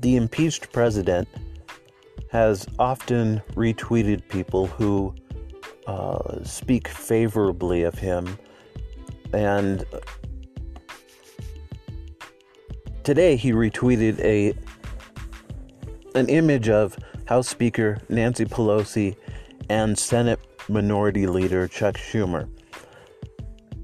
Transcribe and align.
the 0.00 0.16
impeached 0.16 0.72
president 0.72 1.28
has 2.30 2.66
often 2.78 3.42
retweeted 3.54 4.26
people 4.28 4.66
who 4.66 5.14
uh, 5.86 6.42
speak 6.44 6.88
favorably 6.88 7.82
of 7.82 7.98
him. 7.98 8.38
And 9.32 9.84
today 13.04 13.36
he 13.36 13.52
retweeted 13.52 14.18
a 14.20 14.54
an 16.14 16.28
image 16.28 16.68
of 16.68 16.96
House 17.26 17.48
Speaker 17.48 18.00
Nancy 18.08 18.44
Pelosi 18.44 19.16
and 19.68 19.96
Senate 19.96 20.40
Minority 20.68 21.26
Leader 21.26 21.68
Chuck 21.68 21.94
Schumer. 21.94 22.48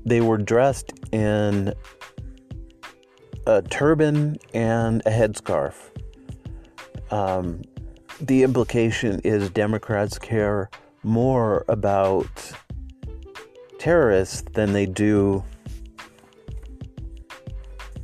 They 0.05 0.21
were 0.21 0.39
dressed 0.39 0.93
in 1.13 1.73
a 3.47 3.63
turban 3.63 4.39
and 4.55 5.03
a 5.07 5.11
headscarf. 5.11 5.75
Um, 7.11 7.63
the 8.21 8.43
implication 8.43 9.21
is 9.21 9.51
Democrats 9.51 10.19
care 10.19 10.71
more 11.03 11.65
about 11.69 12.53
terrorists 13.79 14.43
than 14.55 14.73
they 14.73 14.87
do, 14.87 15.45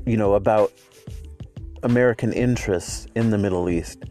you 0.07 0.17
know, 0.17 0.35
about 0.35 0.73
American 1.83 2.33
interests 2.33 3.07
in 3.15 3.31
the 3.31 3.39
Middle 3.39 3.69
East, 3.69 4.05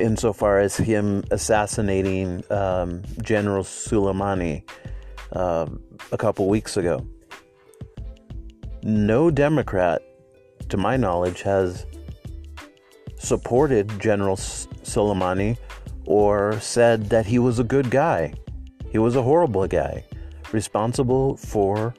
insofar 0.00 0.58
as 0.60 0.76
him 0.76 1.22
assassinating 1.30 2.42
um, 2.50 3.02
General 3.22 3.64
Soleimani 3.64 4.62
uh, 5.32 5.66
a 6.12 6.16
couple 6.16 6.48
weeks 6.48 6.76
ago. 6.76 7.06
No 8.82 9.30
Democrat, 9.30 10.02
to 10.68 10.76
my 10.76 10.96
knowledge, 10.96 11.42
has 11.42 11.86
supported 13.22 14.00
General 14.00 14.36
Soleimani 14.36 15.56
or 16.04 16.58
said 16.60 17.08
that 17.10 17.26
he 17.26 17.38
was 17.38 17.58
a 17.58 17.64
good 17.64 17.90
guy. 17.90 18.32
He 18.90 18.98
was 18.98 19.16
a 19.16 19.22
horrible 19.22 19.66
guy, 19.66 20.04
responsible 20.52 21.36
for 21.36 21.94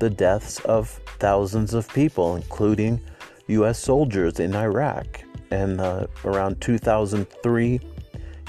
the 0.00 0.10
deaths 0.10 0.58
of 0.60 1.00
thousands 1.18 1.74
of 1.74 1.88
people, 1.88 2.36
including 2.36 3.00
U.S. 3.48 3.78
soldiers 3.78 4.40
in 4.40 4.56
Iraq, 4.56 5.20
and 5.50 5.78
uh, 5.80 6.06
around 6.24 6.60
2003 6.60 7.80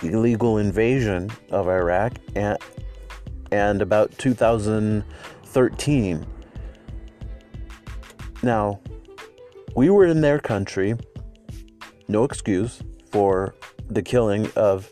illegal 0.01 0.57
invasion 0.57 1.29
of 1.51 1.67
Iraq, 1.67 2.13
and, 2.35 2.57
and 3.51 3.81
about 3.81 4.17
2013. 4.17 6.25
Now, 8.41 8.79
we 9.75 9.89
were 9.89 10.05
in 10.05 10.21
their 10.21 10.39
country, 10.39 10.95
no 12.13 12.23
excuse 12.23 12.79
for 13.11 13.55
the 13.89 14.03
killing 14.03 14.49
of 14.55 14.89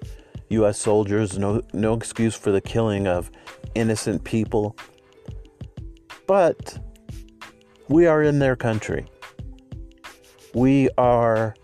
U.S. 0.49 0.77
soldiers, 0.77 1.37
no, 1.37 1.61
no 1.71 1.93
excuse 1.93 2.35
for 2.35 2.51
the 2.51 2.59
killing 2.59 3.07
of 3.07 3.31
innocent 3.75 4.23
people. 4.23 4.75
But 6.25 6.79
we 7.87 8.07
are 8.07 8.23
in 8.23 8.39
their 8.39 8.55
country. 8.55 9.05
We 10.55 10.89
are 10.97 11.55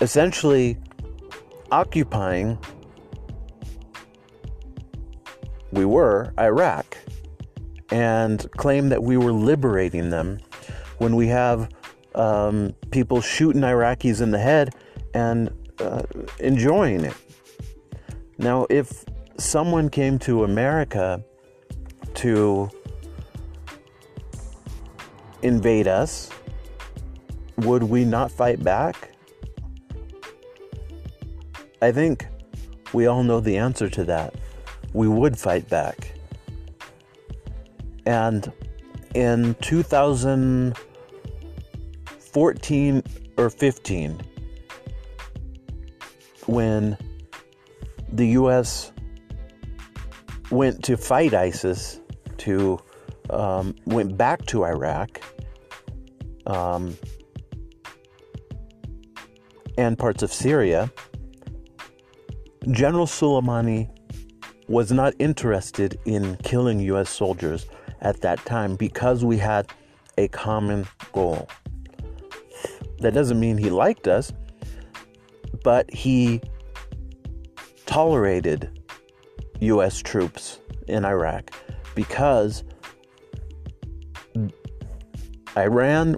essentially 0.00 0.76
occupying, 1.70 2.58
we 5.70 5.84
were, 5.84 6.34
Iraq, 6.38 6.98
and 7.90 8.50
claim 8.56 8.88
that 8.88 9.04
we 9.04 9.16
were 9.16 9.32
liberating 9.32 10.10
them 10.10 10.40
when 10.98 11.14
we 11.14 11.28
have 11.28 11.68
um, 12.14 12.74
people 12.90 13.20
shooting 13.20 13.62
Iraqis 13.62 14.20
in 14.20 14.30
the 14.30 14.38
head 14.38 14.74
and 15.14 15.50
uh, 15.78 16.02
enjoying 16.40 17.04
it. 17.04 17.14
Now, 18.38 18.66
if 18.70 19.04
someone 19.38 19.88
came 19.88 20.18
to 20.20 20.44
America 20.44 21.22
to 22.14 22.70
invade 25.42 25.88
us, 25.88 26.30
would 27.58 27.82
we 27.82 28.04
not 28.04 28.30
fight 28.30 28.62
back? 28.62 29.10
I 31.80 31.90
think 31.92 32.26
we 32.92 33.06
all 33.06 33.22
know 33.22 33.40
the 33.40 33.56
answer 33.56 33.88
to 33.90 34.04
that. 34.04 34.34
We 34.92 35.08
would 35.08 35.38
fight 35.38 35.68
back. 35.68 36.12
And 38.06 38.52
in 39.14 39.54
2014 42.32 43.02
or 43.36 43.50
15, 43.50 44.20
when 46.46 46.96
the 48.10 48.28
U.S. 48.28 48.92
went 50.50 50.82
to 50.84 50.96
fight 50.96 51.34
ISIS, 51.34 52.00
to 52.38 52.78
um, 53.30 53.74
went 53.86 54.16
back 54.16 54.44
to 54.46 54.64
Iraq, 54.64 55.20
um, 56.46 56.96
and 59.76 59.98
parts 59.98 60.22
of 60.22 60.32
Syria, 60.32 60.90
General 62.70 63.06
Soleimani 63.06 63.90
was 64.68 64.90
not 64.90 65.12
interested 65.18 65.98
in 66.06 66.36
killing 66.36 66.80
U.S. 66.80 67.10
soldiers 67.10 67.66
at 68.00 68.20
that 68.22 68.38
time 68.46 68.76
because 68.76 69.24
we 69.24 69.36
had 69.36 69.70
a 70.16 70.28
common 70.28 70.86
goal. 71.12 71.48
That 73.02 73.14
doesn't 73.14 73.38
mean 73.38 73.58
he 73.58 73.70
liked 73.70 74.08
us 74.08 74.32
but 75.62 75.92
he 75.92 76.40
tolerated 77.86 78.80
U.S. 79.60 80.00
troops 80.00 80.58
in 80.88 81.04
Iraq 81.04 81.50
because 81.94 82.64
Iran 85.56 86.16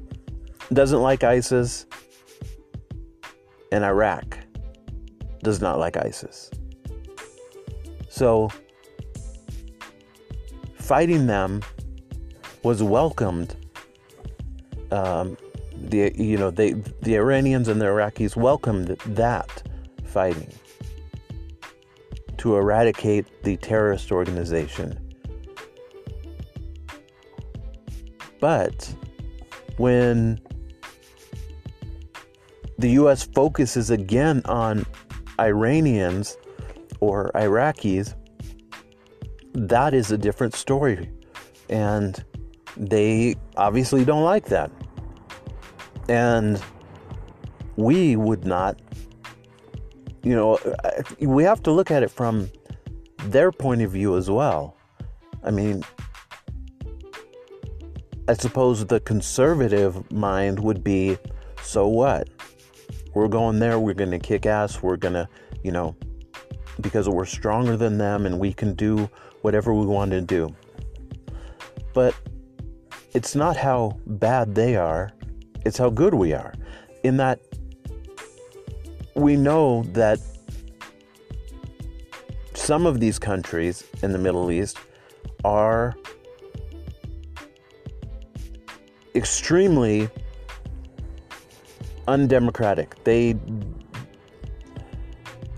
doesn't 0.72 1.02
like 1.02 1.24
ISIS 1.24 1.86
and 3.70 3.84
Iraq 3.84 4.38
does 5.42 5.60
not 5.60 5.78
like 5.78 5.96
ISIS. 5.96 6.50
So 8.08 8.48
fighting 10.78 11.26
them 11.26 11.60
was 12.62 12.82
welcomed 12.82 13.56
um, 14.90 15.36
the 15.94 16.12
you 16.22 16.36
know 16.36 16.50
they 16.50 16.72
the 17.02 17.14
Iranians 17.16 17.68
and 17.68 17.80
the 17.80 17.86
Iraqis 17.86 18.36
welcomed 18.36 18.88
that 19.06 19.62
fighting 20.04 20.52
to 22.38 22.56
eradicate 22.56 23.26
the 23.44 23.56
terrorist 23.58 24.10
organization. 24.10 24.98
But 28.40 28.94
when 29.76 30.40
the 32.78 32.90
US 32.90 33.22
focuses 33.22 33.90
again 33.90 34.42
on 34.44 34.84
Iranians 35.40 36.36
or 37.00 37.30
Iraqis, 37.34 38.14
that 39.54 39.94
is 39.94 40.10
a 40.10 40.18
different 40.18 40.54
story. 40.54 41.10
And 41.70 42.22
they 42.76 43.36
obviously 43.56 44.04
don't 44.04 44.24
like 44.24 44.46
that. 44.46 44.70
And 46.08 46.62
we 47.76 48.16
would 48.16 48.44
not, 48.44 48.78
you 50.22 50.34
know, 50.34 50.56
uh, 50.56 51.02
we 51.20 51.44
have 51.44 51.62
to 51.64 51.70
look 51.70 51.90
at 51.90 52.02
it 52.02 52.10
from 52.10 52.50
their 53.24 53.50
point 53.50 53.82
of 53.82 53.90
view 53.90 54.16
as 54.16 54.30
well. 54.30 54.76
I 55.42 55.50
mean, 55.50 55.84
I 58.28 58.32
suppose 58.34 58.86
the 58.86 59.00
conservative 59.00 60.10
mind 60.10 60.58
would 60.60 60.82
be 60.82 61.18
so 61.62 61.86
what? 61.86 62.28
We're 63.12 63.28
going 63.28 63.58
there, 63.58 63.78
we're 63.78 63.94
going 63.94 64.10
to 64.10 64.18
kick 64.18 64.46
ass, 64.46 64.82
we're 64.82 64.96
going 64.96 65.14
to, 65.14 65.28
you 65.62 65.72
know, 65.72 65.94
because 66.80 67.08
we're 67.08 67.26
stronger 67.26 67.76
than 67.76 67.98
them 67.98 68.26
and 68.26 68.38
we 68.38 68.52
can 68.52 68.74
do 68.74 69.08
whatever 69.42 69.72
we 69.74 69.86
want 69.86 70.10
to 70.12 70.20
do. 70.20 70.54
But 71.92 72.14
it's 73.12 73.34
not 73.34 73.56
how 73.56 73.98
bad 74.06 74.54
they 74.54 74.76
are, 74.76 75.12
it's 75.64 75.78
how 75.78 75.90
good 75.90 76.14
we 76.14 76.32
are. 76.32 76.54
In 77.02 77.16
that 77.18 77.40
we 79.14 79.36
know 79.36 79.82
that 79.92 80.18
some 82.54 82.86
of 82.86 83.00
these 83.00 83.18
countries 83.18 83.84
in 84.02 84.12
the 84.12 84.18
Middle 84.18 84.50
East 84.50 84.78
are 85.44 85.94
extremely 89.14 90.08
undemocratic. 92.08 93.02
They 93.04 93.36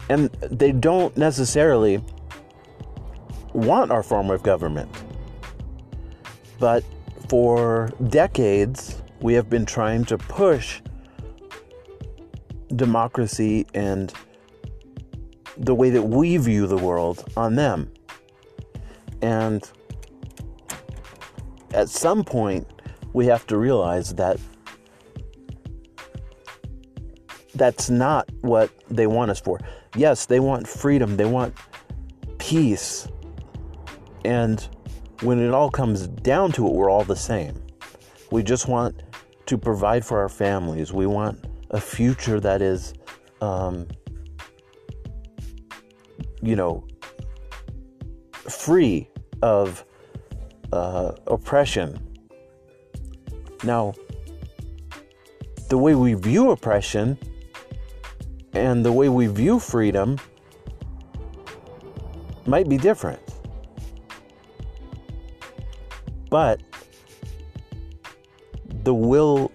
and 0.09 0.31
they 0.41 0.70
don't 0.70 1.17
necessarily 1.17 2.00
want 3.52 3.91
our 3.91 4.02
form 4.02 4.31
of 4.31 4.43
government. 4.43 4.91
But 6.61 6.85
for 7.29 7.91
decades, 8.09 9.02
we 9.20 9.34
have 9.34 9.48
been 9.48 9.66
trying 9.66 10.04
to 10.06 10.18
push 10.18 10.80
democracy 12.74 13.66
and 13.74 14.12
the 15.56 15.74
way 15.74 15.90
that 15.90 16.02
we 16.02 16.36
view 16.36 16.66
the 16.66 16.76
world 16.76 17.24
on 17.36 17.54
them. 17.54 17.90
And 19.22 19.68
at 21.72 21.88
some 21.88 22.24
point, 22.24 22.66
we 23.12 23.26
have 23.26 23.46
to 23.46 23.56
realize 23.56 24.14
that 24.14 24.38
that's 27.54 27.88
not 27.88 28.28
what 28.42 28.70
they 28.90 29.06
want 29.06 29.30
us 29.30 29.40
for. 29.40 29.58
Yes, 29.94 30.26
they 30.26 30.40
want 30.40 30.68
freedom, 30.68 31.16
they 31.16 31.24
want 31.24 31.54
peace. 32.38 33.08
And 34.24 34.60
when 35.22 35.38
it 35.38 35.52
all 35.52 35.70
comes 35.70 36.06
down 36.08 36.52
to 36.52 36.66
it, 36.66 36.72
we're 36.72 36.90
all 36.90 37.04
the 37.04 37.16
same. 37.16 37.62
We 38.30 38.42
just 38.42 38.68
want 38.68 39.00
to 39.46 39.56
provide 39.56 40.04
for 40.04 40.20
our 40.20 40.28
families. 40.28 40.93
We 40.93 41.06
want 41.06 41.44
a 41.70 41.81
future 41.81 42.40
that 42.40 42.62
is, 42.62 42.94
um, 43.40 43.87
you 46.43 46.56
know, 46.56 46.87
free 48.32 49.08
of 49.43 49.84
uh, 50.72 51.12
oppression. 51.26 51.98
Now, 53.64 53.94
the 55.69 55.78
way 55.78 55.94
we 55.94 56.14
view 56.14 56.50
oppression 56.50 57.19
and 58.52 58.84
the 58.84 58.92
way 58.92 59.08
we 59.08 59.26
view 59.26 59.58
freedom 59.58 60.19
might 62.46 62.69
be 62.69 62.78
different. 62.78 63.20
But 66.31 66.60
the 68.87 68.94
will 68.94 69.50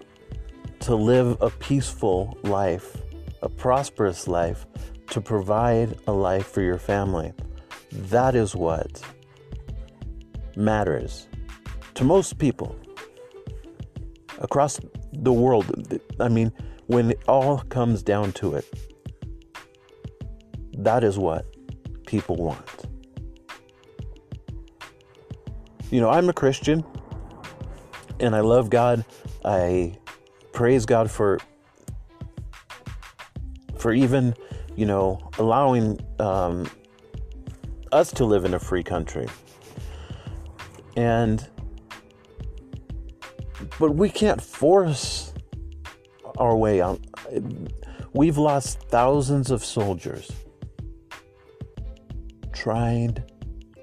to 0.78 0.94
live 0.94 1.40
a 1.40 1.48
peaceful 1.48 2.36
life, 2.42 2.98
a 3.40 3.48
prosperous 3.48 4.28
life, 4.28 4.66
to 5.08 5.22
provide 5.22 5.98
a 6.06 6.12
life 6.12 6.46
for 6.46 6.60
your 6.60 6.76
family, 6.76 7.32
that 7.92 8.34
is 8.34 8.54
what 8.54 9.02
matters 10.54 11.28
to 11.94 12.04
most 12.04 12.36
people 12.36 12.76
across 14.40 14.78
the 15.14 15.32
world. 15.32 15.98
I 16.20 16.28
mean, 16.28 16.52
when 16.88 17.12
it 17.12 17.22
all 17.26 17.60
comes 17.70 18.02
down 18.02 18.32
to 18.32 18.56
it, 18.56 18.66
that 20.76 21.02
is 21.02 21.18
what 21.18 21.46
people 22.06 22.36
want. 22.36 22.84
You 25.90 26.02
know, 26.02 26.10
I'm 26.10 26.28
a 26.28 26.34
Christian 26.34 26.84
and 28.22 28.34
I 28.34 28.40
love 28.40 28.70
God. 28.70 29.04
I 29.44 29.98
praise 30.52 30.86
God 30.86 31.10
for 31.10 31.38
for 33.76 33.92
even, 33.92 34.34
you 34.76 34.86
know, 34.86 35.18
allowing 35.38 36.00
um, 36.20 36.70
us 37.90 38.12
to 38.12 38.24
live 38.24 38.44
in 38.44 38.54
a 38.54 38.58
free 38.58 38.84
country. 38.84 39.26
And 40.96 41.46
but 43.78 43.94
we 43.94 44.08
can't 44.08 44.40
force 44.40 45.32
our 46.38 46.56
way 46.56 46.80
out. 46.80 47.00
We've 48.12 48.38
lost 48.38 48.80
thousands 48.88 49.50
of 49.50 49.64
soldiers 49.64 50.30
trying 52.52 53.18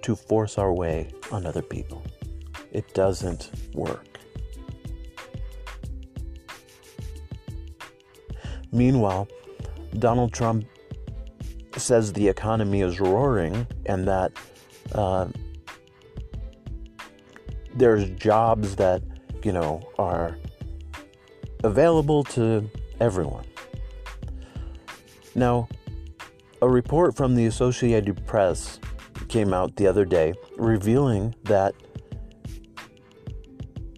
to 0.03 0.15
force 0.15 0.57
our 0.57 0.74
way 0.74 1.12
on 1.31 1.45
other 1.45 1.62
people. 1.62 2.01
It 2.71 2.94
doesn't 2.94 3.51
work. 3.74 4.08
Meanwhile, 8.71 9.27
Donald 9.98 10.33
Trump 10.33 10.66
says 11.77 12.13
the 12.13 12.27
economy 12.27 12.81
is 12.81 13.00
roaring 13.00 13.66
and 13.86 14.07
that 14.07 14.31
uh, 14.94 15.27
there's 17.75 18.10
jobs 18.12 18.75
that, 18.75 19.01
you 19.44 19.51
know, 19.51 19.81
are 19.98 20.38
available 21.63 22.24
to 22.24 22.69
everyone. 23.00 23.45
Now, 25.36 25.68
a 26.62 26.68
report 26.68 27.15
from 27.15 27.36
the 27.36 27.45
Associated 27.45 28.25
Press 28.25 28.80
came 29.30 29.54
out 29.54 29.75
the 29.75 29.88
other 29.88 30.06
day 30.06 30.33
revealing 30.57 31.36
that 31.44 31.74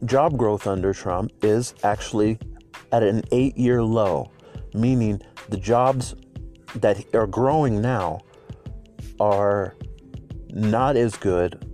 job 0.06 0.38
growth 0.38 0.68
under 0.68 0.94
Trump 0.94 1.32
is 1.44 1.74
actually 1.84 2.38
at 2.92 3.04
an 3.04 3.24
eight 3.32 3.58
year 3.58 3.82
low, 3.82 4.30
meaning 4.74 5.22
the 5.50 5.58
jobs 5.58 6.16
that 6.76 7.04
are 7.14 7.28
growing 7.28 7.82
now 7.82 8.22
are 9.20 9.76
not 10.50 10.96
as 10.96 11.16
good 11.16 11.68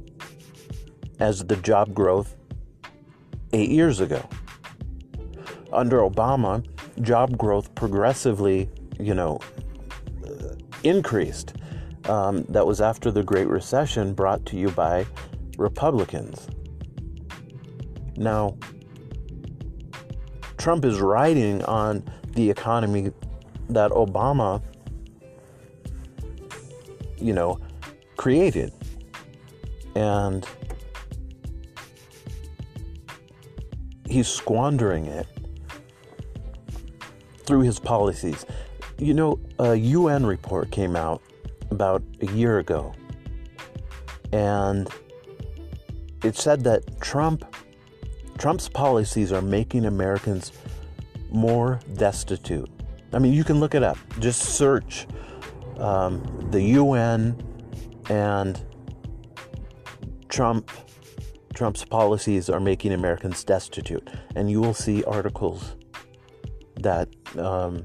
as 1.20 1.46
the 1.46 1.56
job 1.58 1.94
growth 1.94 2.36
eight 3.54 3.70
years 3.70 4.00
ago. 4.00 4.28
Under 5.72 5.98
Obama, 5.98 6.66
job 7.02 7.38
growth 7.38 7.74
progressively, 7.76 8.70
you 9.00 9.14
know, 9.14 9.40
increased. 10.84 11.54
Um, 12.06 12.44
that 12.44 12.66
was 12.66 12.80
after 12.80 13.12
the 13.12 13.24
Great 13.24 13.48
Recession 13.48 14.14
brought 14.14 14.46
to 14.48 14.58
you 14.58 14.70
by 14.70 15.06
Republicans. 15.58 16.48
Now, 18.16 18.58
Trump 20.58 20.86
is 20.86 21.00
riding 21.02 21.64
on 21.66 22.04
the 22.38 22.50
economy 22.52 23.12
that 23.68 23.90
Obama, 23.92 24.62
you 27.18 27.34
know, 27.34 27.60
created. 28.16 28.72
And 29.96 30.48
he's 34.08 34.28
squandering 34.28 35.08
it 35.08 35.26
through 37.40 37.62
his 37.62 37.80
policies. 37.80 38.46
You 39.00 39.16
know, 39.16 39.40
a 39.58 39.74
UN 39.76 40.24
report 40.26 40.70
came 40.70 40.96
out 40.96 41.24
about 41.72 42.04
a 42.22 42.28
year 42.28 42.60
ago, 42.60 42.94
and 44.32 44.88
it 46.24 46.36
said 46.36 46.64
that 46.66 47.02
Trump 47.02 47.44
Trump's 48.38 48.70
policies 48.70 49.32
are 49.32 49.42
making 49.42 49.86
Americans 49.86 50.52
more 51.32 51.80
destitute. 51.96 52.70
I 53.14 53.20
mean, 53.20 53.34
you 53.34 53.44
can 53.44 53.60
look 53.60 53.76
it 53.76 53.84
up. 53.84 53.98
Just 54.20 54.42
search 54.42 55.08
um, 55.78 56.24
the 56.52 56.62
UN 56.62 57.42
and 58.10 58.64
Trump. 60.30 60.72
Trump's 61.54 61.84
policies 61.84 62.52
are 62.52 62.60
making 62.60 62.94
Americans 62.94 63.44
destitute, 63.44 64.08
and 64.36 64.52
you 64.52 64.62
will 64.62 64.76
see 64.76 65.04
articles 65.06 65.76
that 66.82 67.10
um, 67.36 67.84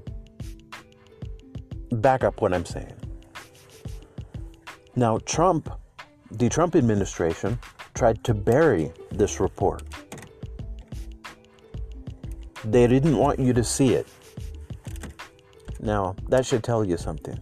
back 1.92 2.22
up 2.22 2.42
what 2.42 2.52
I'm 2.52 2.66
saying. 2.66 2.92
Now, 4.94 5.18
Trump, 5.24 5.70
the 6.30 6.50
Trump 6.50 6.76
administration, 6.76 7.58
tried 7.94 8.22
to 8.24 8.34
bury 8.34 8.92
this 9.10 9.40
report. 9.40 9.82
They 12.64 12.86
didn't 12.86 13.16
want 13.16 13.38
you 13.38 13.52
to 13.52 13.64
see 13.64 13.94
it. 13.94 14.06
Now, 15.80 16.14
that 16.28 16.46
should 16.46 16.62
tell 16.62 16.84
you 16.84 16.96
something. 16.96 17.38